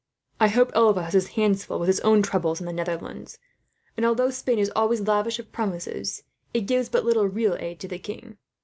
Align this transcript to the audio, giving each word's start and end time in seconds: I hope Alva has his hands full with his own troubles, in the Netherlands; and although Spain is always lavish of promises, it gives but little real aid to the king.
I 0.39 0.47
hope 0.47 0.71
Alva 0.73 1.03
has 1.03 1.13
his 1.13 1.27
hands 1.37 1.63
full 1.63 1.77
with 1.77 1.85
his 1.85 1.99
own 1.99 2.23
troubles, 2.23 2.59
in 2.59 2.65
the 2.65 2.73
Netherlands; 2.73 3.37
and 3.95 4.03
although 4.03 4.31
Spain 4.31 4.57
is 4.57 4.71
always 4.75 5.01
lavish 5.01 5.37
of 5.37 5.51
promises, 5.51 6.23
it 6.55 6.61
gives 6.61 6.89
but 6.89 7.05
little 7.05 7.27
real 7.27 7.53
aid 7.59 7.79
to 7.81 7.87
the 7.87 7.99
king. 7.99 8.39